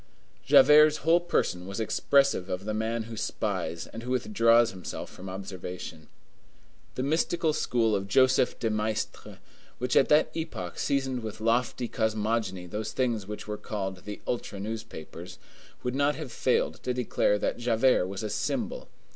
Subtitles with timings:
[0.43, 5.29] Javert's whole person was expressive of the man who spies and who withdraws himself from
[5.29, 6.07] observation.
[6.95, 9.37] The mystical school of Joseph de Maistre,
[9.77, 14.59] which at that epoch seasoned with lofty cosmogony those things which were called the ultra
[14.59, 15.37] newspapers,
[15.83, 18.89] would not have failed to declare that Javert was a symbol.